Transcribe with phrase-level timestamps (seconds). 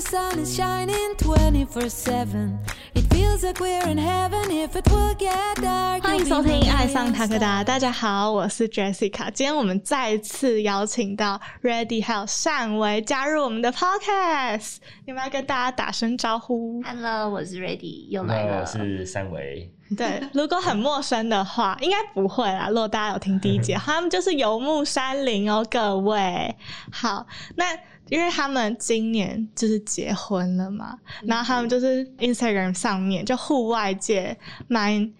[0.00, 2.58] sun is shining 24-7
[2.94, 4.84] It feels like we're in heaven if it
[5.18, 6.02] get dark.
[6.02, 7.62] 欢迎收听爱上塔克达。
[7.62, 14.76] 大家好我是 Jessica 今天我们再次邀请到 Ready 还有善维加入我们的 podcast
[15.06, 16.82] 你们要跟大家打声招呼。
[16.82, 18.60] Hello 我是 Ready 又来了。
[18.60, 19.70] 我是善维。
[19.96, 22.68] 对，如果很陌生的话， 应该不会啦。
[22.68, 26.54] 如果大家有听第一节， 他们就是游牧山林哦，各位。
[26.92, 27.26] 好，
[27.56, 27.64] 那
[28.10, 34.36] 因为他们今年就是结婚了嘛，然后他们就是 Instagram 上面就户外界
[34.68, 35.10] 蛮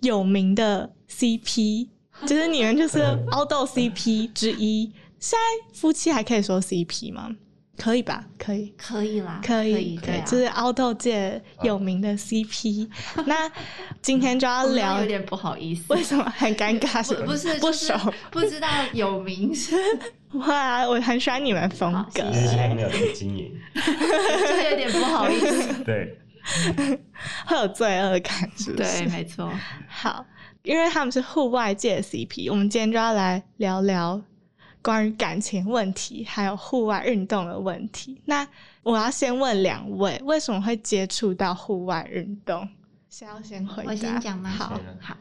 [0.00, 1.88] 有名的 CP，
[2.26, 4.92] 就是你们就是凹豆 CP 之一。
[5.18, 7.34] 现在夫妻还可以说 CP 吗？
[7.76, 8.24] 可以吧？
[8.38, 8.72] 可以。
[8.76, 12.88] 可以啦，可以，可以，就是凹豆界有名的 CP。
[13.26, 13.50] 那
[14.00, 17.02] 今天就要聊，有点不好意思，为什么很尴尬？
[17.02, 17.94] 是不不是不熟？
[18.30, 19.74] 不知道有名是，
[20.46, 25.84] 哇，我很喜欢你们风格好因为现在没有在经营，就有点不好意思。
[25.84, 26.18] 对，
[27.46, 29.04] 会有罪恶感，是不是？
[29.04, 29.50] 对，没错。
[29.88, 30.26] 好，
[30.62, 34.20] 因为他们是户外界的 CP，我们今天就要来聊聊
[34.82, 38.20] 关于感情问题，还有户外运动的问题。
[38.24, 38.46] 那
[38.82, 42.68] 我要先问两位，为什么会接触到户外运动？
[43.08, 43.90] 谁要先回答？
[43.90, 44.50] 我先讲吗？
[44.50, 45.16] 好，好。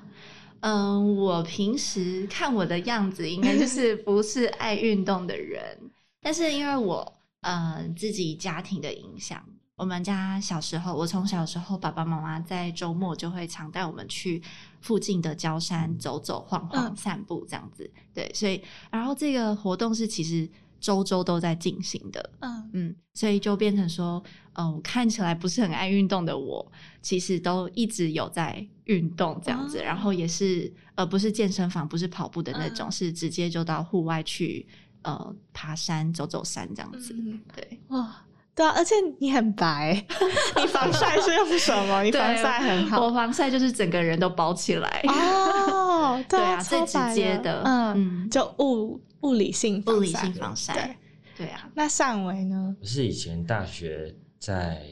[0.63, 5.77] 嗯，我平时看我的样子，应该就是不是爱运动的人，
[6.21, 9.43] 但是因为我呃自己家庭的影响，
[9.75, 14.41] 我们家小时候，我从小时候爸爸妈妈在周末就会常带我们去
[14.79, 17.91] 附近的郊山走走晃晃、嗯散步这样子。
[18.13, 20.49] 对，所以然后这个活动是其实
[20.83, 22.29] 周周都在进行的。
[22.41, 22.69] 嗯。
[22.73, 24.21] 嗯，所以就变成说，
[24.55, 26.69] 嗯、看起来不是很爱运动的我，
[27.01, 29.83] 其实都一直有在运动这样子，哦。
[29.83, 32.91] 然后也是呃不是健身房，不是跑步的那种，嗯。
[32.91, 34.67] 是直接就到户外去
[35.03, 37.13] 呃爬山、走走山这样子。
[37.13, 37.39] 嗯。
[37.55, 38.23] 对，哇，
[38.55, 40.05] 对啊，而且你很白，
[40.59, 42.03] 你防晒是用什么？
[42.03, 43.05] 你防晒很好。
[43.05, 45.01] 我防晒就是整个人都包起来。
[45.07, 50.21] 哦，对啊， 啊，最直接的，嗯，嗯，就物物理性防物理晒。
[50.21, 50.97] 性防晒。
[51.35, 52.75] 对，对啊，那上围呢？
[52.79, 54.85] 我是以前大学在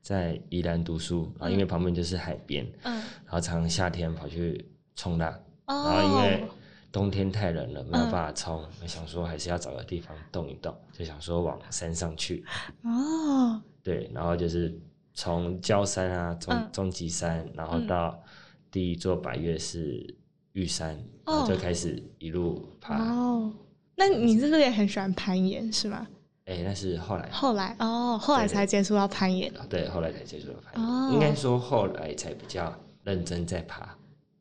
[0.00, 4.64] 在宜兰读书，然后因为旁边就是海边，嗯，然后常常夏天跑去
[4.96, 5.30] 冲浪，
[5.66, 6.44] 哦，然后因为
[6.90, 8.10] 冬天太冷了，没有嗯。
[8.10, 12.42] 办法冲，我想说还是要找个地方动一动，就想说往山上去，
[12.82, 14.80] 哦，对，然后就是
[15.12, 16.38] 从焦山啊、嗯。
[16.40, 17.86] 中中极山，然后嗯。
[17.86, 18.22] 到
[18.70, 20.16] 第一座百越是
[20.58, 22.98] 玉山，然哦后就开始一路爬。
[22.98, 23.52] 哦，
[23.94, 26.04] 那你是不是也很喜欢攀岩是吗？
[26.46, 27.28] 哎、那是后来。
[27.30, 31.10] 后来哦，后来才接触到攀岩，对，后来才接触到攀岩，哦。
[31.12, 32.74] 应该说后来才比较
[33.04, 33.88] 认真在爬，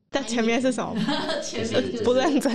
[0.09, 0.95] 但前面是什么？
[1.43, 2.51] 前面就是不认真。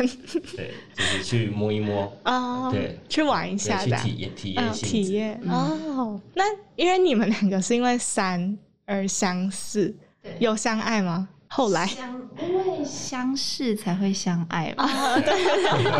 [0.56, 5.40] 对，就是去摸一摸，哦，对，去玩一下的，去体验体嗯，验性质，体验。
[5.44, 5.50] 嗯。
[5.96, 6.20] 哦。
[6.34, 6.42] 那
[6.74, 10.34] 因为你们两个是因为山而相识，对。
[10.40, 11.28] 有相爱吗？
[11.54, 14.84] 后来相因为相识才会相爱嘛。
[14.84, 15.32] 啊，对，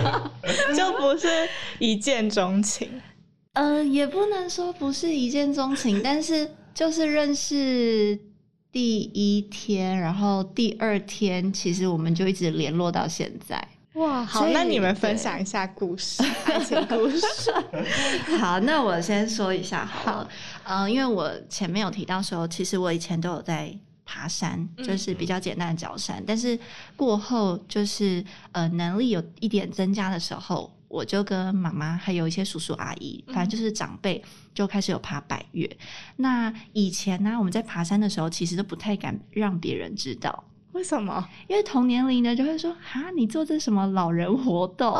[0.74, 1.28] 就不是
[1.78, 2.88] 一见钟情。
[3.52, 8.18] 呃，也不能说不是一见钟情，但是就是认识
[8.72, 13.62] 第一天，然后第二天，其实我们就一直联络到现在。
[13.96, 17.52] 哇，好，那你们分享一下故事， 爱情故事。
[18.40, 20.28] 好，那我先说一下好了。
[20.64, 23.78] 呃，因为我前面有提到说，其实我以前都有在
[24.12, 26.58] 爬山，嗯就是比较简单的脚山，但是
[26.96, 30.70] 过后就是呃能力有一点增加的时候。
[30.92, 35.66] 我就跟妈妈还有一些叔叔阿姨，反正就是长辈，就开始有爬百越。
[36.16, 41.28] 那以前呢，我们在爬山的时候，其实都不太敢让别人知道，为什么？
[41.48, 44.94] 因为同年龄的就会说：“哈，你做这什么老人活动？”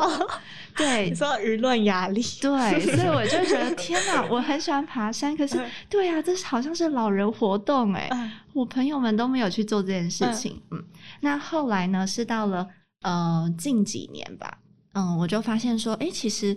[0.77, 2.23] 对你，说舆论压力？
[2.41, 10.61] 对，所以我就觉得天哪，我很喜欢爬山，可是 嗯对啊，这是好像是老人活动哎、嗯我朋友们都没有去做这件事情。
[10.71, 10.85] 嗯
[11.21, 12.69] 那后来呢，是到了
[13.01, 14.59] 呃近几年吧，
[14.93, 16.55] 嗯，我就发现说，哎，其实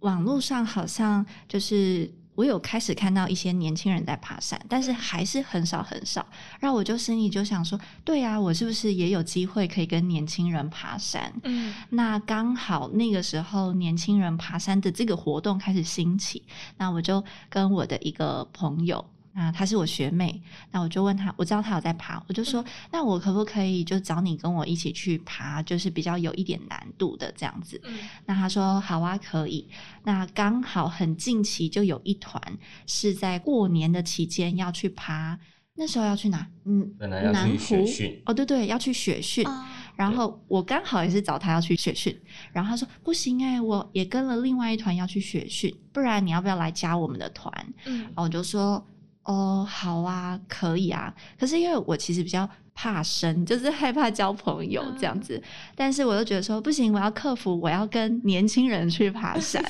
[0.00, 2.10] 网络上好像就是。
[2.34, 6.26] 我有开始看到一些年轻人在爬山，但是还是很少很少。
[6.58, 11.32] 然后我就心里就想说，对啊，我是不是也有机会可以跟年轻人爬山？
[11.42, 16.42] 嗯那刚好那个时候，年轻人爬山的这个活动开始兴起，
[16.78, 27.80] 那我就跟我的一个朋友，那她是我学妹，那我就问她，我知道她有在爬，我就说，那我可不可以就找你跟我一起去爬，就是比较有一点难度的这样子。
[27.84, 29.68] 嗯那她说好啊，可以。
[30.04, 32.42] 那刚好很近期就有一团
[32.86, 35.38] 是在过年的期间要去爬，
[35.76, 36.46] 那时候要去哪？
[36.64, 39.46] 嗯，本来要南去雪湖训，哦，对对，要去雪训。
[39.46, 42.18] 啊然后我刚好也是找他要去雪训，
[42.54, 47.52] 然后他说不行哎、我也跟了另外一团要去雪训，不然你要不要来加我们的团？
[47.84, 48.82] 嗯然后我就说
[49.30, 51.14] 哦，好啊，可以啊。
[51.38, 55.40] 可是因为我其实比较怕生，就是害怕交朋友这样子，
[55.76, 59.62] 但是我又觉得说不行，我要克服，我要跟年轻人去爬山。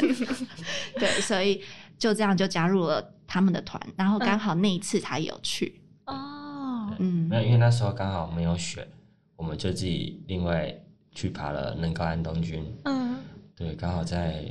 [0.98, 1.60] 对，所以
[1.98, 5.78] 就这样就加入了他们的团，然后刚好那一次他有去。
[6.06, 8.88] 哦，嗯没有，因为那时候刚好没有雪，
[9.36, 10.74] 我们就自己另外
[11.12, 12.64] 去爬了能高安东军。
[12.84, 13.18] 嗯
[13.54, 14.42] 对，刚好在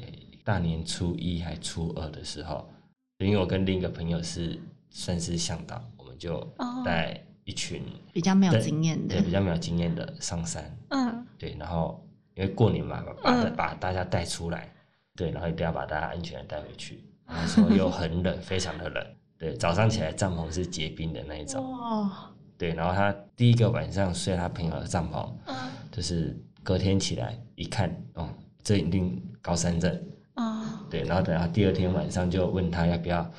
[0.44, 2.70] 大年初一还初二的时候，
[3.18, 4.60] 因为我跟另一个朋友是
[4.90, 7.84] 算是向导，我们就哦带一群
[8.14, 10.78] 比较没有经验的对，比较没有经验的上山。
[10.90, 12.06] 嗯对，然后
[12.36, 14.74] 因为过年嘛，把把嗯把大家带出来，
[15.16, 17.04] 对，然后一定要把大家安全的带回去。
[17.26, 19.06] 那时候又很冷，非常的冷。
[19.38, 21.64] 对，早上起来帐篷是结冰的那一种。
[21.64, 22.10] 哦
[22.58, 25.56] 对，然后他第一个晚上睡他朋友的帐篷，嗯
[25.92, 28.28] 就是隔天起来一看，哦，
[28.62, 29.98] 这一定高山症。
[30.36, 33.32] 哦对，然后等到第二天晚上就问他要不要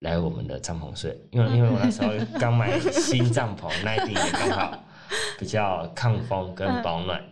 [0.00, 4.84] 来我们的帐篷睡，因为因为我那时候刚买新帐篷，那一顶也刚好
[5.38, 7.22] 比较抗风跟保暖。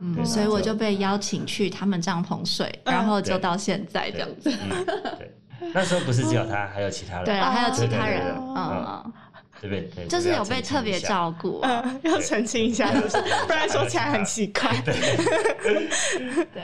[0.00, 4.50] 嗯，所以我就就被邀请去他们帐篷睡，然后就到现在这样子。
[4.50, 4.84] 嗯，
[5.16, 5.32] 对，
[5.72, 7.24] 那时候不是只有他，还有其他人。
[7.24, 9.12] 对啊，还有其他人，嗯嗯，
[9.60, 10.06] 对不对？
[10.08, 10.98] 就是有被特别。
[10.98, 11.82] 照顾啊。
[11.84, 13.16] 嗯，要澄清一下，就是
[13.46, 14.72] 不然说起来很奇怪。
[14.82, 16.62] 对，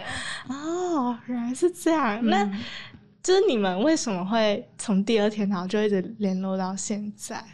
[0.49, 2.19] 哦，原来是这样。
[2.21, 2.61] 那嗯
[3.23, 7.45] 就是你们为什么会从第二天然后就一直联络到现在？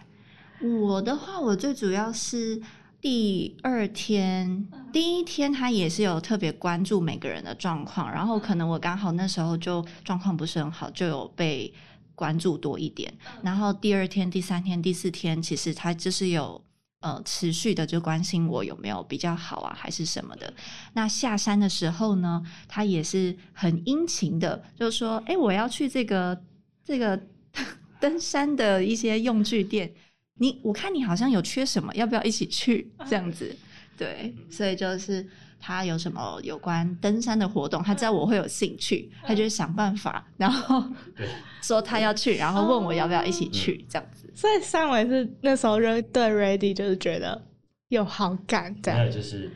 [0.61, 2.61] 我的话，我最主要是
[3.01, 11.73] 第二天，第一天他也是有特别关注每个人的状况，然后可能我刚好那时候就状况不是很好，就有被
[12.15, 13.13] 关注多一点。
[13.43, 16.63] 然后第二天、第三天、第四天，其实他就是有。
[17.05, 20.51] 呃，持续的就关心我有没有比较好啊，还是什么的。
[20.95, 26.43] 那下山的时候呢，他也是很殷勤的，就说：“哎、我要去这个
[26.83, 27.21] 这个
[28.01, 29.93] 登山的一些用具店，
[30.39, 32.91] 你我看你好像有缺什么，要不要一起去？
[33.07, 33.55] 这样子，
[33.99, 35.29] 对，所以就是
[35.67, 40.85] 他有什么有关登山的活动，他知道我会有兴趣，他就会想办法，然后
[41.17, 41.27] 对。
[41.65, 44.31] 说他要去，然后问我要不要一起去，这样子。
[44.35, 47.41] 所以上维是那时候就对 Ready 就是觉得
[47.89, 49.01] 有好感，这样。
[49.01, 49.51] 还有就是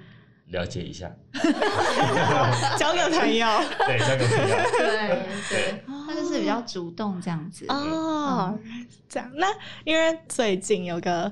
[0.50, 1.10] 了解一下，
[2.78, 3.46] 交个 朋友。
[3.86, 4.56] 对，交个朋友。
[4.78, 7.66] 对对，他就是比较主动这样子。
[7.68, 8.58] 哦，
[9.08, 9.30] 这样。
[9.34, 9.46] 那
[9.84, 11.30] 因为最近有个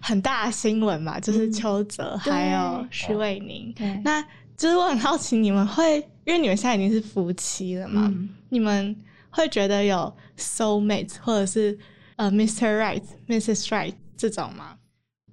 [0.00, 3.72] 很大的新闻嘛，就是嗯邱泽还有徐伟宁。
[3.76, 4.22] 对，那
[4.56, 8.02] 就是我很好奇，你们会因为你们现在已经是夫妻了嘛？
[8.12, 8.94] 嗯你们
[9.30, 11.76] 会觉得有 soul mate 或者是
[12.16, 12.80] 呃 Mr.
[12.80, 13.66] Right、Mrs.
[13.68, 14.76] Right 这种吗？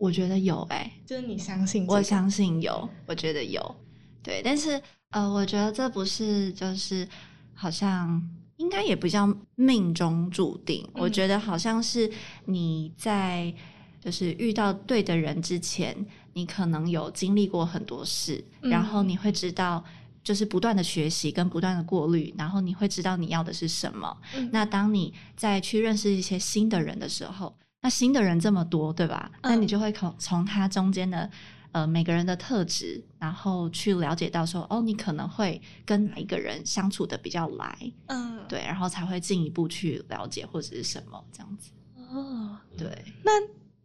[0.03, 1.93] 我觉得有哎、就是你相信、这个？
[1.93, 3.75] 我相信有，我觉得有，
[4.21, 7.07] 对，但是呃，我觉得这不是就是
[7.53, 8.21] 好像
[8.57, 12.11] 应该也不叫命中注定，我嗯觉得好像是
[12.43, 13.53] 你在
[14.01, 15.95] 就是遇到对的人之前，
[16.33, 19.81] 你可能有经历过很多事，嗯然后你会知道。
[20.25, 24.17] 就是不断的学习跟不断的过滤，然后你会知道你要的是什么。
[24.33, 27.53] 嗯那当你再去认识一些新的人的时候，
[27.83, 29.29] 那新的人这么多，对吧？
[29.43, 31.29] 那你嗯就会从从他中间的
[31.73, 41.71] 呃每个人的特质，然后去了解到说，哦，你可能会跟哪一个人相处的比较来，嗯，对，然后才会进一步去了解或者是什么这样子。
[42.09, 42.87] 哦，对，
[43.21, 43.31] 那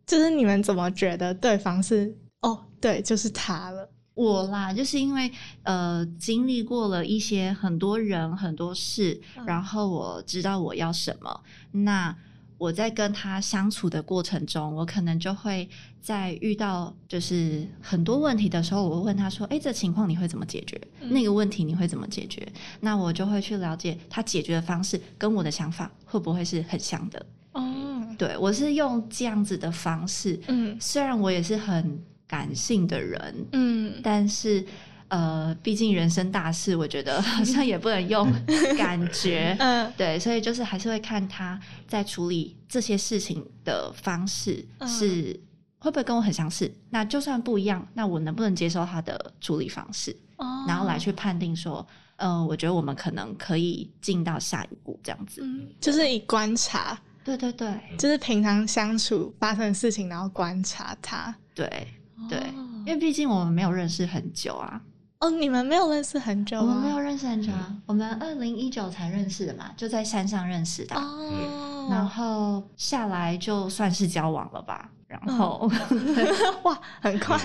[0.06, 2.16] 就是你们怎么觉得对方是？
[2.42, 3.90] 哦，对，就是他了。
[4.14, 5.30] 我啦，就是因为
[5.62, 11.40] 呃经历过了一些很多人很多事，嗯然后我知道我要什么，
[11.70, 12.16] 那
[12.58, 15.68] 我在跟他相处的过程中，我可能就会
[16.00, 20.78] 在遇到就是很多问题的时候，我会问他说：“哎，这情况你会怎么解决？
[21.00, 22.46] 嗯那个问题你会怎么解决？”
[22.80, 27.24] 那我就会去了解他解决的方式跟我的想法会不会是很像的。
[27.52, 34.64] 哦，对我是用这样子的方式，嗯虽然我也是很感性的人，嗯但是
[35.08, 38.30] 呃，毕竟人生大事，我觉得 好像也不能用
[38.76, 39.56] 感觉。
[39.58, 45.40] 嗯对，所以就是还是会看他在处理这些事情的方式嗯是
[45.78, 46.70] 会不会跟我很相似。
[46.90, 51.86] 那就算不一样，那我能不能接受他的处理方式，哦然后来去判定说，
[52.16, 55.40] 呃，我觉得我们可能可以进到下一步这样子。
[55.42, 61.34] 嗯，就是以观察，对对对就是平常相处发生的事情，然后观察他。
[61.54, 61.88] 对
[62.28, 64.80] 对，哦因为毕竟我们没有认识很久啊，
[65.20, 66.62] 哦，你们没有认识很久吗？
[66.62, 71.02] 我们没有认识很久啊，我们二零一九才认识的嘛，就在山上认识的啊。
[71.02, 74.88] 哦，然后下来就算是交往了吧。
[75.08, 75.70] 然后，
[76.64, 77.40] 哇，很快，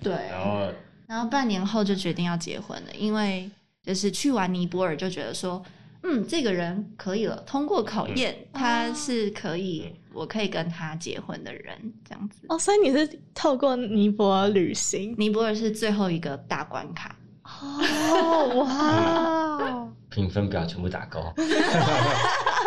[0.00, 0.72] 对，然后
[1.08, 3.50] 然后半年后就决定要结婚了，因为
[3.82, 5.60] 就是去完尼泊尔就觉得说，
[6.02, 11.76] 嗯，这个人可以了，通过考验，他是可以，我可以跟他结婚的人，
[12.08, 12.40] 这样子。
[12.48, 15.14] 哦，所以你是透过尼泊尔旅行？
[15.16, 17.16] 尼泊尔是最后一个大关卡。
[17.44, 19.88] 哦，哇！
[20.10, 21.46] 评分表全部打勾， 评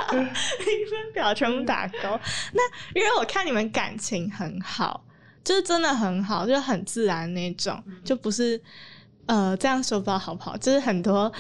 [0.10, 2.20] 分表全部打勾。
[2.54, 2.62] 那
[2.96, 5.06] 因为我看你们感情很好，
[5.44, 8.60] 就是真的很好，就很自然那种，就不是
[9.28, 11.32] 呃这样说不知道好不好，就是很多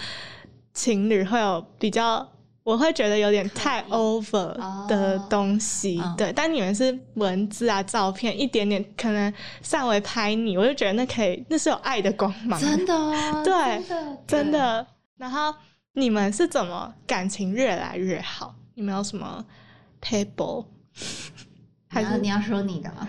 [0.75, 6.32] 情侣会有比较，我会觉得有点太 over 的东西，对。
[6.34, 12.94] 但你们是文字啊、照片，一点点可能上微拍你，我就觉得那可以，那是有爱的光芒，真的，
[13.44, 13.84] 对，
[14.27, 14.86] 真的。
[15.17, 15.51] 然后。
[15.98, 18.53] 你们是怎么感情越来越好？
[18.74, 19.46] 你们有什么
[20.01, 20.65] table？
[21.88, 23.08] 还是你要说你的吗？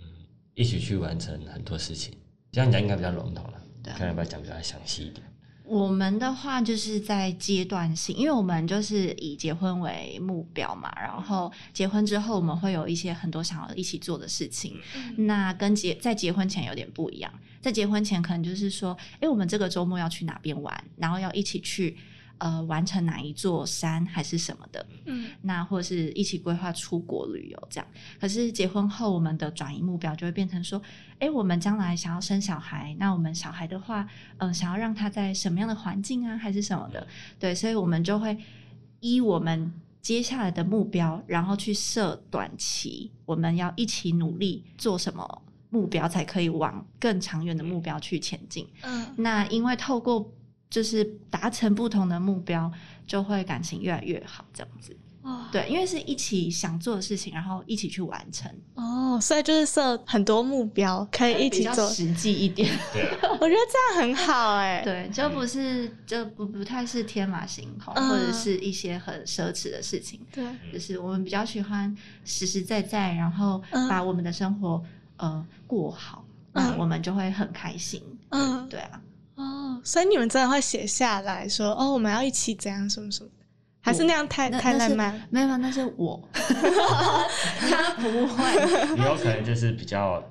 [0.00, 0.06] 嗯，
[0.54, 2.16] 一起去完成很多事情，
[2.50, 3.60] 这样讲应该比较笼统了。
[3.82, 5.22] 对，看要不要讲比较详细一点。
[5.64, 14.78] 我们的话就是在阶段性，因为我们就是以结婚为目标嘛，然后结婚之后我们会有一些很多想要一起做的事情。
[15.16, 21.96] 那跟结在结婚前有点不一样，在结婚前可能就是说，哎，我们这个周末要去哪边玩，然后要一起去。
[22.38, 27.86] 呃，完成哪一座山还是什么的，嗯，那或者是一起规划出国旅游这样。
[28.20, 30.82] 可是结婚后，我们的转移目标就会变成说，
[31.20, 34.06] 哎，我们将来想要生小孩，那我们小孩的话，
[34.38, 37.06] 呃，想要让他在什么样的环境啊，还是什么的？
[37.38, 38.36] 对，所以我们就会
[39.00, 39.72] 依我们
[40.02, 48.68] 接下来的目标，然后去设短期，我们要一起努力做什么目标，才可以往更长远的目标去前进。
[48.82, 50.30] 嗯，那因为透过。
[50.74, 52.68] 就是达成不同的目标，
[53.06, 54.96] 就会感情越来越好，这样子。
[55.22, 58.50] 哦，对，因为是一起想做的事情，然后一起去完成。
[58.74, 62.68] 哦，所以就是设很多目标，可以一起做，实际一点。
[62.92, 64.82] 对， 我觉得这样很好哎。
[64.82, 70.18] 对，就不是，就不不太是天马行空，或者是一些很奢侈的事情。
[70.32, 74.82] 对，就是我们比较喜欢实实在在，然后把我们的生活
[75.18, 78.02] 呃过好，那我们就会很开心。
[78.30, 79.00] 嗯，对啊。
[79.36, 83.30] 哦，所以你们真的会写下来说哦，我们要一起怎样什么什么，
[83.80, 85.26] 还是那样太太浪漫？
[85.30, 89.04] 没有，那是我， 他不会。
[89.04, 90.22] 有可能就是比较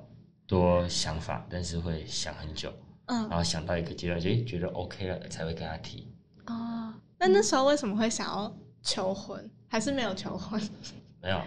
[0.46, 2.72] 多想法，但是会想很久，
[3.06, 6.10] 嗯，然后想到一个阶段，就觉得 OK 了，才会跟他提。
[6.46, 9.50] 哦，那那时候为什么会想要求婚？
[9.68, 10.60] 还是没有求婚？
[11.22, 11.40] 没有，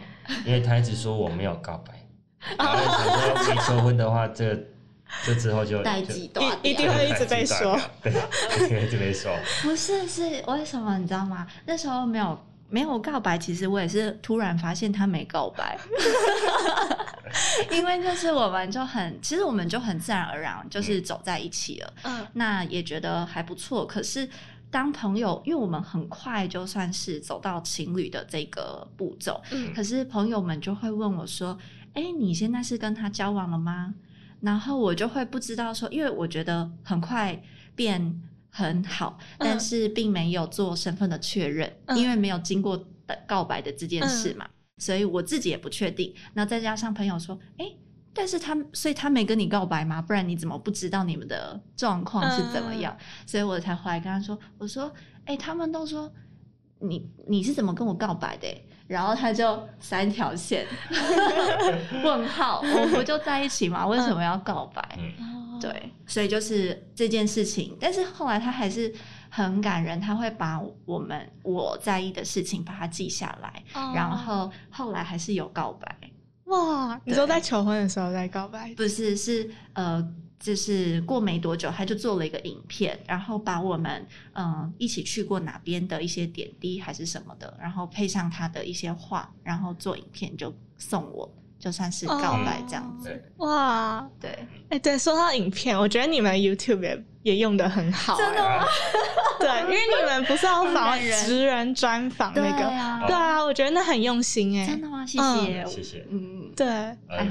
[0.45, 2.07] 因为他一直说我没有告白，
[2.57, 4.55] 然后想说没求婚的话，这。
[5.27, 5.81] 这之后就
[6.63, 9.29] 一定会一直被说，对，一直被说。
[9.61, 11.45] 不是，是为什么你知道吗？
[11.65, 15.77] 那时候没有没有告白，其实我也是突然发现他没告白，
[17.71, 21.93] 因为就是我们就很，其实我们就很自然而然就是走在一起了。
[22.03, 23.85] 嗯，那也觉得还不错。
[23.85, 24.29] 可是
[24.71, 31.57] 当朋友，因为我们很快就算是走到情侣的这个步骤，嗯，可是朋友们就会问我说
[31.95, 33.93] ：“哎，你现在是跟他交往了吗？”
[34.41, 37.41] 然后我就会不知道说，因为我觉得很快
[37.75, 42.85] 变很好，但是并没有做身份的确认，因为没有经过
[43.25, 46.13] 告白的这件事嘛，所以我自己也不确定。
[46.33, 47.65] 那再加上朋友说，哎，
[48.13, 50.01] 但是他所以他没跟你告白吗？
[50.01, 52.95] 不然你怎么不知道你们的状况是怎么样？
[53.25, 54.91] 所以我才回来跟他说，我说，
[55.25, 56.11] 哎，他们都说
[56.79, 58.47] 你你是怎么跟我告白的？
[58.87, 60.65] 然后他就三条线，
[62.03, 63.85] 问号，我不就在一起吗？
[63.85, 64.81] 为什么要告白？
[65.59, 67.77] 对，所以就是这件事情。
[67.79, 68.93] 但是后来他还是
[69.29, 73.63] 很感人，他会把我们我在意的事情把它记下来，
[73.93, 75.97] 然后后来还是有告白。
[76.45, 78.73] 哇，你说在求婚的时候在告白？
[78.75, 80.07] 不是，是呃。
[80.39, 91.29] 就是过没多久，他就做了一个影片，然后把我们嗯一起去过哪边的一些点滴还是什么的，然后配上他的一些话，然后做影片就送我，
[91.59, 93.23] 就算是告白这样子。
[93.37, 98.63] 哇，对，哎，对，说到影片，我觉得你们 YouTube 也也用的很好，真的吗？
[99.39, 105.05] 对，因为你们不是要访职人专访那个，对啊，我觉得那很用心哎，真的吗？
[105.05, 106.65] 谢谢，谢谢，嗯，对，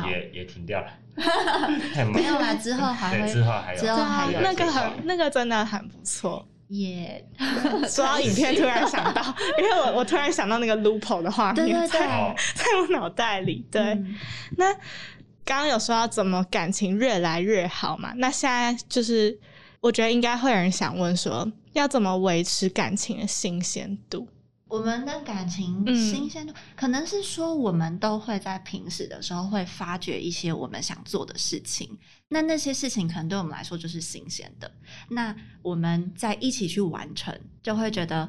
[0.08, 0.86] 也也停掉了。
[2.14, 6.46] 没有啦，之后还会，之后还有，之后还有那个很，那个真的很不错。
[6.68, 7.24] 耶，
[7.88, 9.22] 说到影片，突然想到，
[9.58, 11.98] 因为我我突然想到那个 Lupo 的画面在
[12.54, 13.66] 在我脑袋里。
[13.70, 13.82] 对，
[14.56, 14.72] 那
[15.44, 18.12] 刚刚有说到怎么感情越来越好嘛？
[18.16, 19.38] 那现在就是
[19.80, 24.28] 我觉得应该会有人想问说，要怎么维持感情的新鲜度？
[24.68, 31.96] 我们的感情嗯新鲜度，可能是说我们都会在平时的时候会发掘一些我们想做的事情，
[32.28, 34.70] 那那些事情可能对我们来说就是新鲜的。
[35.10, 38.28] 那我们在一起去完成，就会觉得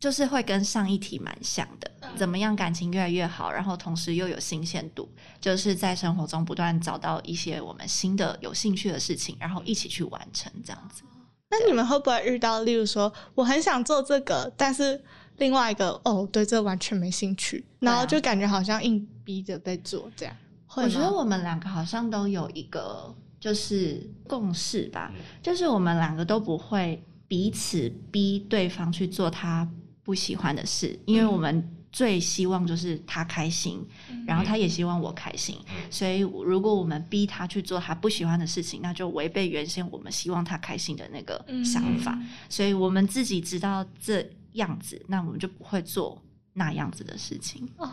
[0.00, 1.88] 就是会跟上一题蛮像的。
[2.16, 5.08] 怎么样感情越来越好，然后同时又有新鲜度，
[5.40, 11.04] 就是在生活中不断找到一些我们新的有兴趣的事情，然后一起去完成这样子。
[11.52, 15.02] 那你们会不会遇到，例如说我很想做这个，但是
[15.40, 20.36] 另外一个哦，对这完全没兴趣，然后就感觉好像硬逼着被做这样？
[20.76, 25.20] 我觉得我们两个好像都有一个就是共识吧，嗯。
[25.42, 29.68] 就是我们两个都不会彼此逼对方去做他
[30.04, 33.84] 不喜欢的事，因为我们最希望就是他开心，
[34.26, 35.90] 然后他也希望我开心，嗯。
[35.90, 42.16] 所以如果我们逼他去做他不喜欢的事情，那就违背原先我们希望他开心的那个想法，
[42.48, 46.20] 所以我们自己知道这样子，那我们就不会做
[46.52, 47.68] 那样子的事情。
[47.78, 47.88] 哦，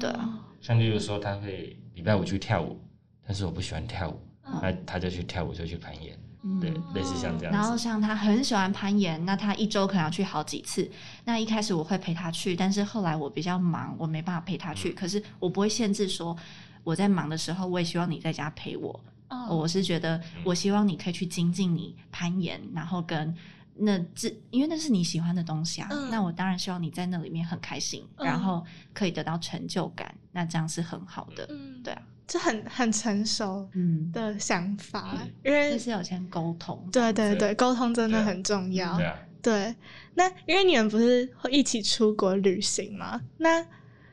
[0.00, 2.80] 对啊，像例如说，他会礼拜五去跳舞，
[3.26, 7.76] 但是我不喜欢跳舞，嗯那他就去跳舞，就去攀岩，嗯对，类似像这样然后。
[7.76, 10.90] 像他很喜欢攀岩，那他一周可能要去好几次。
[11.24, 14.92] 那一开始我会陪他去，但是后来我比较忙，我没办法陪他去。
[14.92, 16.36] 可是我不会限制说
[16.84, 19.00] 我在忙的时候，我也希望你在家陪我。
[19.30, 23.34] 哦我是觉得我希望你可以去精进你攀岩，然后跟
[23.78, 25.88] 那这因为那是你喜欢的东西啊。
[25.90, 30.14] 嗯那我当然希望你在那里面很开心，嗯然后可以得到成就感。
[30.32, 31.46] 那这样是很好的。
[31.50, 36.88] 嗯对啊，这很很成熟嗯，的想法，嗯因为就是有先沟通。
[36.92, 38.96] 对对对对，沟通真的很重要。
[38.96, 39.76] 对啊，对，
[40.14, 43.20] 那因为你们不是会一起出国旅行吗？
[43.38, 43.64] 那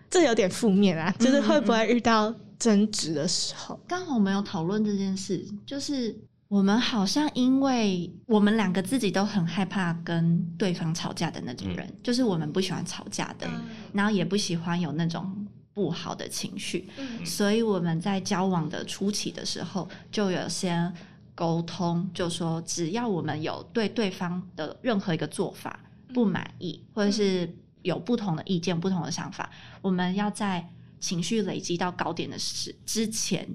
[0.10, 3.80] 这有点负面啊，就是会不会遇到争执的时候？
[3.88, 6.16] 刚好我们有讨论这件事，就是
[6.48, 13.50] 我们好像因为我们两个自己都很害怕跟对方吵架的那种人，就是我们不喜欢吵架的，
[13.94, 17.26] 然后也不喜欢有那种不好的情绪，嗯。
[17.26, 20.94] 所以我们在交往的初期的时候就有先
[21.34, 25.80] 沟通，就说只要我们有对对方的任何一个做法
[26.14, 29.50] 不满意，或者是有不同的意见、不同的想法，
[29.82, 30.70] 我们要在
[31.00, 33.50] 情绪累积到高点的时之前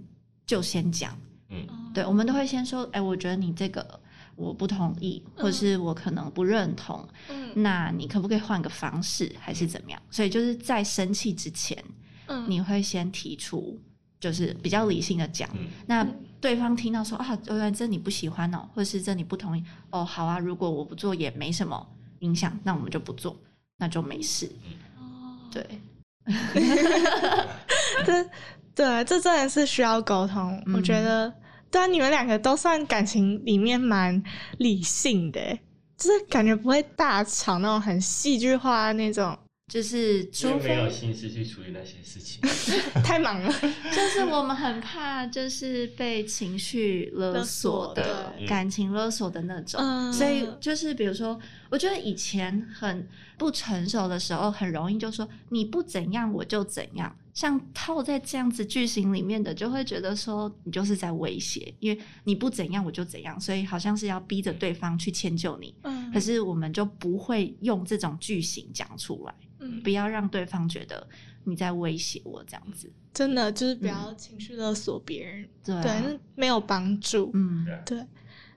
[0.44, 1.16] 就先讲。
[1.50, 4.00] 嗯，对，我们都会先说，哎、我觉得你这个
[4.36, 7.52] 我不同意，或者是我可能不认同，嗯。
[7.56, 10.00] 那你可不可以换个方式，还是怎么样？
[10.10, 11.82] 所以就是在生气之前，
[12.26, 12.48] 嗯。
[12.48, 13.78] 你会先提出，
[14.20, 15.50] 就是比较理性的讲。
[15.54, 15.66] 嗯。
[15.86, 16.06] 那
[16.40, 21.86] 对方听到说啊，原来这你不喜欢哦，或是这你不同意哦，好啊，如果我不做也没什么
[22.20, 23.36] 影响，那我们就不做，
[23.76, 24.50] 那就没事。
[25.50, 25.66] 对，
[28.06, 28.30] 这
[28.74, 30.62] 对这真的是需要沟通。
[30.66, 31.32] 嗯我觉得，
[31.70, 34.22] 对啊，你们两个都算感情里面蛮
[34.58, 35.60] 理性的欸，
[35.96, 39.36] 就是感觉不会大吵那种很戏剧化那种，
[39.72, 42.40] 就是因除非没有心思去处理那些事情。
[43.04, 43.52] 太忙了。
[43.92, 51.38] 就是我们很怕就是被情绪勒索的感情勒索的那种，嗯所以就是比如说，
[51.70, 53.06] 我觉得以前很
[53.36, 57.14] 不成熟的时候，很容易就说你不怎样我就怎样。
[57.32, 65.74] 像套在这样子句型里面的，就会觉得说你就是在威胁，因为你不怎样我就怎样，所以好像是要逼着对方去迁就你。
[65.82, 71.06] 嗯可是我们就不会用这种句型讲出来，嗯，不要让对方觉得
[71.44, 72.90] 你在威胁我这样子。
[73.14, 77.30] 真的就是不要情绪勒索别人，对啊、对，那没有帮助。
[77.34, 78.04] 嗯对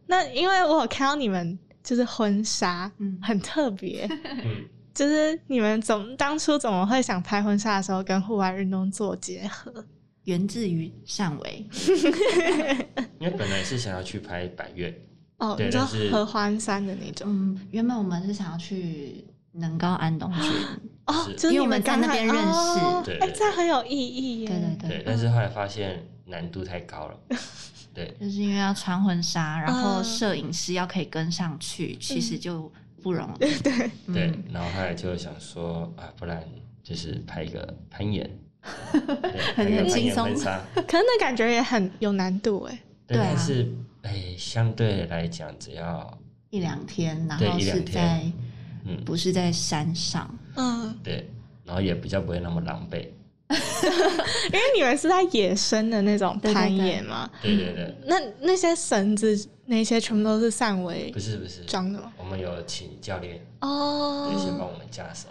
[0.08, 4.08] 那因为我有看到你们就是婚纱，嗯很特别，
[4.44, 9.86] 嗯，就是你们怎么当初怎么会想拍婚纱的时候跟户外运动做结合？
[10.26, 11.66] 源自于上围，
[13.20, 14.90] 因为本来是想要去拍百越，
[15.36, 17.28] 哦，你知道对但是合欢山的那种。
[17.30, 20.50] 嗯，原本我们是想要去能高安东郡，
[21.08, 23.12] 哦，就是你因为我们在那边认识。
[23.20, 24.48] 哎，这样很有意义耶。
[24.48, 24.90] 对对对。
[25.00, 27.20] 对，但是后来发现难度太高了，
[27.94, 30.04] 对，就是因为要穿婚纱，然后嗯。
[30.06, 32.72] 摄影师要可以跟上去，其实就
[33.04, 33.30] 不容。
[33.42, 33.60] 易。
[33.62, 34.14] 对，嗯。
[34.14, 36.44] 对，然后后来就想说啊，不然
[36.82, 38.28] 就是拍一个攀岩，
[38.94, 40.34] 对拍一个攀岩很轻松，
[40.88, 42.80] 可是那感觉也很有难度哎。
[43.06, 43.70] 对，但是
[44.04, 46.18] 哎，相对来讲，只要
[46.50, 47.94] 一两天，然后是对一两天。
[47.94, 48.32] 在
[48.86, 51.30] 嗯，不是在山上，嗯，对，
[51.64, 53.00] 然后也比较不会那么狼狈，
[53.50, 56.54] 因为你们是在野生的那种对对。
[56.54, 62.12] 攀岩嘛，对对对，那那些绳子那些全部都是善维不是不是，装的吗？
[62.18, 65.28] 我们有请教练，哦对，先帮我们架手，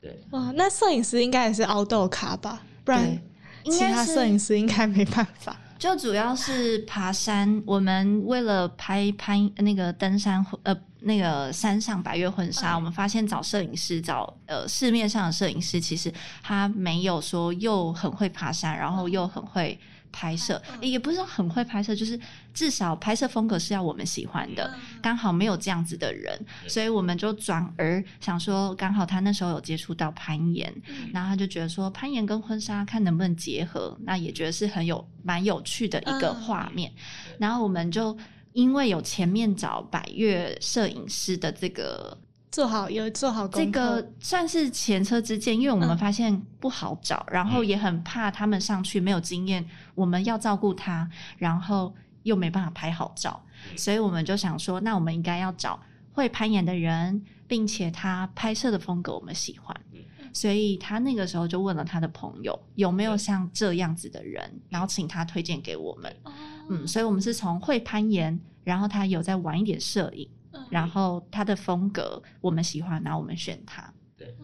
[0.00, 2.62] 对，哇，那摄影师应该也是凹豆卡吧？
[2.84, 3.20] 不然，
[3.64, 5.56] 应其他摄影师应该没办法。
[5.78, 16.10] 就主要是爬山，我们为了拍拍那个登山呃那个山上百月婚纱，嗯我们发现找摄影师找呃市面上的摄影师，其实
[16.42, 19.78] 他没有说又很会爬山，然后又很会
[20.14, 22.18] 拍摄，嗯也不是说很会拍摄，就是
[22.54, 24.72] 至少拍摄风格是要我们喜欢的。
[25.02, 31.10] 刚好没有这样子的人，所以我们就转而想说，刚好他那时候有接触到攀岩，嗯。
[31.12, 36.40] 然后他就觉得说攀岩跟婚纱看能不能结合，那也觉得是很有蛮有趣的一个嗯。
[36.42, 36.92] 画面。
[37.38, 38.16] 然后我们就
[38.52, 42.16] 因为有前面找百越摄影师的这个
[42.54, 45.98] 做好有做好功这个算是前车之鉴，因为我们嗯。
[45.98, 53.76] 发现不好找，然后也很怕他们上去没有经验，我们要照顾他，然后又没办法拍好照，嗯。
[53.76, 55.80] 所以我们就想说，那我们应该要找
[56.12, 59.76] 会攀岩的人，并且他拍摄的风格我们喜欢。
[59.92, 59.98] 嗯。
[60.32, 66.14] 所以他那个时候就问了他的朋友有没有像这样子的人，然后请他推荐给我们。
[66.22, 66.32] 哦。
[66.70, 70.66] 嗯，所以我们是从会攀岩，然后他有在玩一点摄影，嗯。
[70.70, 74.34] 然后他的风格我们喜欢，然后我们选他，对。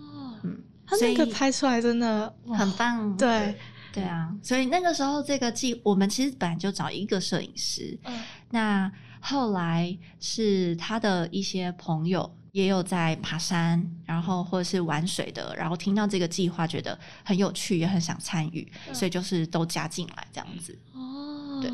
[0.42, 3.16] 嗯，他那个拍出来真的很棒。
[3.16, 3.56] 对，
[3.92, 4.02] 对。
[4.02, 8.20] 啊，所以那个时候这个季，我们其实本来就找一个摄影师，嗯。
[8.50, 18.94] 那后来是他的一些朋友也有在爬山，然后或者是玩水的，然后听到这个计划觉得很有趣，也很想参与，嗯。
[18.94, 20.76] 所以就是都加进来这样子。
[20.94, 21.70] 哦，对，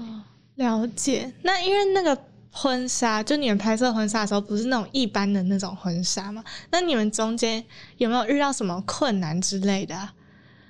[0.57, 1.33] 了解。
[1.43, 2.21] 那因为那个
[2.51, 6.43] 婚纱，就你们拍摄婚纱的时候，不是那种一般的那种婚纱吗？
[6.71, 7.65] 那你们中间
[7.99, 10.15] 有没有遇到什么困难之类的啊、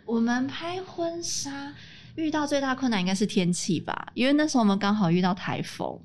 [0.04, 1.74] 我们拍婚纱
[2.16, 6.00] 遇到最大困难应该是天气吧，因为那时候我们刚好遇到台风。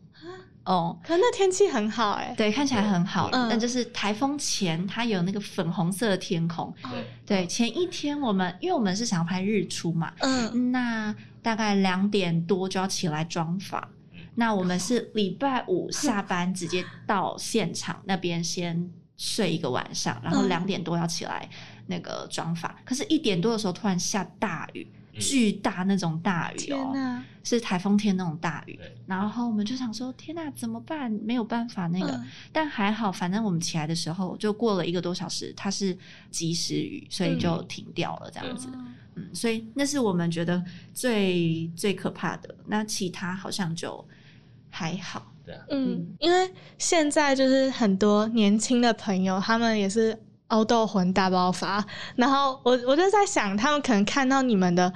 [0.63, 6.71] 哦，可那天气很好哎、对，看起来很好，嗯但就是台风前它有那个粉红色的天空。
[6.83, 14.00] 对对，前一天我们因为我们是想要拍日出嘛，嗯，那大概两点多就要起来妆发嗯。
[14.41, 21.47] 那我们是礼拜五下班直接到现场那边先睡一个晚上，然后嗯两点多要起来
[21.85, 22.75] 那个妆发。
[22.83, 28.79] 可是，一点多的时候突然下大雨，嗯巨大那种大雨哦，哪，是台风天那种大雨。
[29.05, 31.11] 然后我们就想说，天哪，怎么办？
[31.23, 32.11] 没有办法那个。
[32.11, 35.95] 嗯但还好，反正我们起来的时候就过了一个多小时，它是
[36.31, 38.67] 及时雨，所以就停掉了这样子。
[38.73, 40.63] 嗯嗯，所以那是我们觉得
[40.95, 42.55] 最最可怕的。
[42.65, 44.03] 那其他好像就
[44.71, 45.31] 还好。
[45.45, 51.85] 对啊，嗯，因为现在就是很多年轻的朋友，他们也是凹豆魂大爆发。
[52.15, 54.91] 然后我我就在想，他们可能看到你们的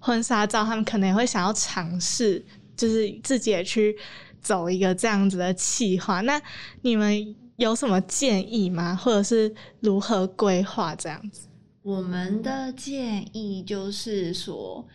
[0.00, 2.44] 婚纱照，他们可能也会想要尝试，
[2.76, 3.96] 就是自己也去
[4.40, 6.20] 走一个这样子的企划。
[6.22, 6.40] 那
[6.82, 8.94] 你们有什么建议吗？
[8.96, 11.48] 或者是如何规划这样子？
[11.82, 14.86] 我们的建议就是说，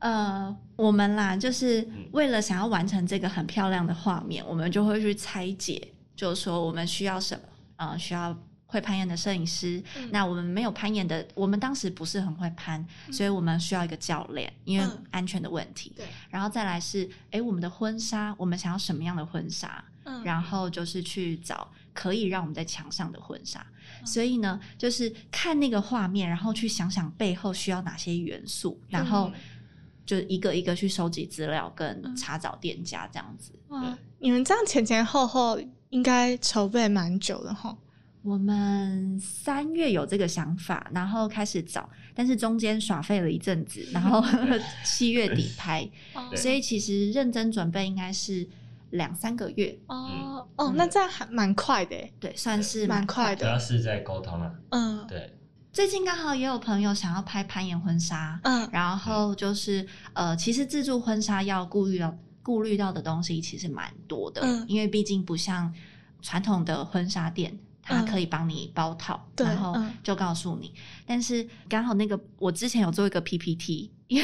[0.00, 7.42] 呃，我们啦，就是为了想要完成这个很漂亮的画面，我们就会去拆解，就是说我们需要什么，
[7.76, 8.36] 呃，需要
[8.66, 9.82] 会攀岩的摄影师。
[9.96, 15.92] 嗯那我们没有攀岩的，我们当时不是很会攀，所以我们需要一个教练，因为嗯安全的问题。
[15.96, 19.84] 对，然后再来是，诶，我们的婚纱，我们想要什么样的婚纱？
[20.04, 23.60] 嗯然后就是去找可以让我们在墙上的婚纱。
[24.00, 29.30] 嗯所以呢，就是看那个画面，然后去想想背后需要哪些元素，然后
[30.10, 32.16] 就一个一个去收集资料跟嗯。
[32.16, 33.52] 查找店家这样子。
[33.68, 37.76] 哇，你们这样前前后后应该筹备蛮久的哈。
[38.22, 44.22] 我们三月有这个想法，然后开始找，但是中间耍废了一阵子， 然后
[44.84, 46.28] 七月底拍， 哦。
[46.36, 48.46] 所以其实认真准备应该是
[48.90, 50.76] 两三个月，哦哦，嗯。
[50.76, 52.12] 那这样还蛮快的诶。
[52.20, 53.40] 对，算是蛮快的。
[53.40, 55.06] 主要是在沟通啊，嗯。
[55.08, 55.09] 对，
[55.72, 65.72] 最近刚好也有朋友想要拍攀岩婚纱，嗯然后就是呃，其实自助婚纱要顾虑到顾虑到的东西其实蛮多的，嗯因为毕竟不像
[66.20, 67.58] 传统的婚纱店。
[67.82, 70.72] 它嗯可以帮你包套，对然后嗯就告诉你。
[71.06, 73.90] 但是刚好那个我之前有做一个 PPT，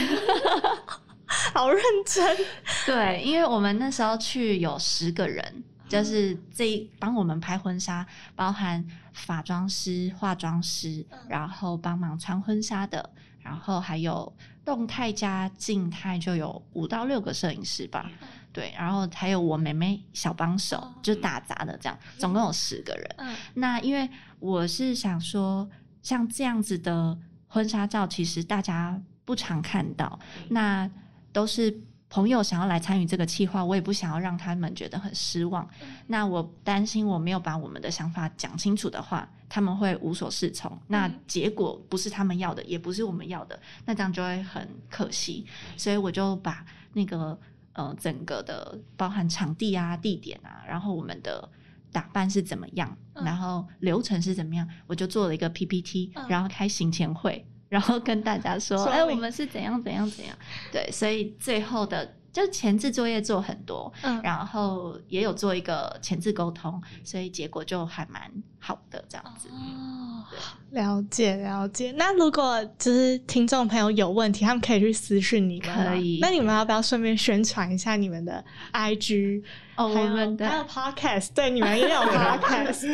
[1.55, 2.37] 好认真。
[2.85, 8.85] 对，因为我们那时候去有十个人，就是这一帮我们拍婚纱，包含
[9.27, 14.33] 化妆师、化妆师，然后帮忙穿婚纱的，然后还有
[14.65, 18.11] 动态加静态，就有五到六个摄影师吧。
[18.53, 23.15] 对，然后还有我妹妹小帮手，就打杂的这样，总共有十个人。
[23.19, 23.37] 嗯。
[23.55, 24.09] 那因为
[24.41, 25.69] 我是想说，
[26.03, 27.19] 像这样子的
[27.49, 30.19] 婚纱照，其实大家不常看到，
[30.49, 30.91] 那
[31.33, 31.83] 都是
[32.17, 35.69] 朋友想要来参与这个计划，我也不想要让他们觉得很失望。
[36.07, 40.81] 那我担心我没有把我们的想法讲清楚的话，他们会无所适从。
[40.87, 45.45] 那结果不是他们要的，也不是我们要的，那这样就会很可惜。
[45.77, 47.39] 所以我就把那个
[47.75, 51.47] 呃整个的包含场地啊、地点啊，然后我们的
[51.93, 57.45] 打扮是怎么样，然后流程是怎么样，我就做了一个 PPT，然后开行前会。
[57.69, 60.37] 然后跟大家说，哎，我们是怎样怎样怎样，
[60.73, 69.49] 对，所以最后的就前置作业做很多，嗯，然后也有做一个前置沟通，所以结果就还蛮好的这样子。
[69.51, 70.25] 哦，
[70.71, 71.93] 了解了解。
[71.97, 76.19] 那如果就是听众朋友有问题，他们可以去私讯你，可以。
[76.21, 79.43] 那你们要不要顺便宣传一下你们的 IG？
[79.77, 82.87] 哦，我们的还有 podcast，对，你们也有 podcast，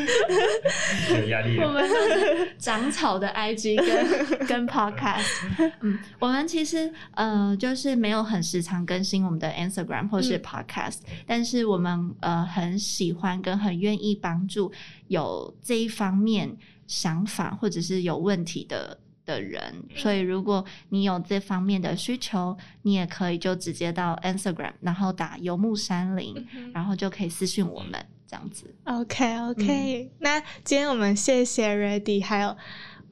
[1.21, 1.59] 有压力。
[1.61, 5.45] 我们是长草的 IG 跟 跟 podcast，
[5.81, 14.73] 嗯，我们其实呃就是没有很时常更新我们的 Instagram 或是 podcast，但是我们呃很喜欢跟很愿意帮助
[15.09, 18.99] 有这一方面想法或者是有问题的。
[19.25, 19.61] 的人，
[19.95, 26.35] 所以如果你有这方面的需求，你也可以就直接到 Instagram，然后打游牧山林，
[26.75, 28.75] 然后就可以私信我们这样子。
[28.85, 32.57] OK OK，那今天我们谢谢 Ready 还有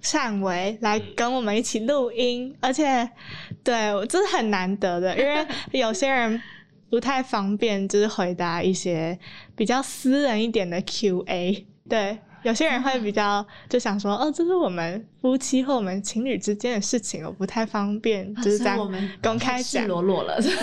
[0.01, 3.09] 善维来跟我们一起录音，而且
[3.63, 5.47] 对我这是很难得的，因为
[5.79, 6.43] 有些人
[6.89, 9.17] 不太方便，就是回答一些
[9.55, 12.19] 比较私人一点的 QA，对。
[12.43, 18.77] 有些人会比较就想说，哦，这是我们夫妻或我们情侣之间的事情，我不太方便，就是在
[19.23, 20.57] 公开讲，裸裸了， 没有，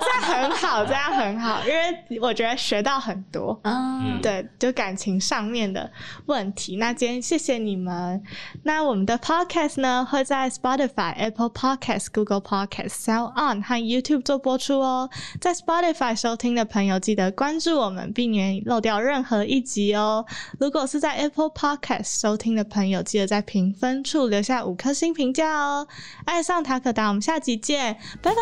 [0.00, 5.90] 这样很好， 这样很好，因为我觉得学到很多，嗯，对，就感情上面的
[6.26, 6.76] 问题。
[6.76, 8.22] 那今天谢谢你们。
[8.64, 15.08] 那我们的 podcast 呢会在 Spotify、Apple Podcast、Google Podcast、Sound On 和 YouTube 做播出哦。
[15.40, 20.24] 在 Spotify 收听的朋友记得关注我们，避免漏掉任何一集哦。
[20.58, 25.86] 如果是在 Apple Podcast 收听的朋友，记得在评分处留下五颗星评价哦！
[26.24, 28.40] 爱上塔可达，我们下集见，拜拜，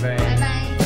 [0.00, 0.79] 拜拜，拜拜。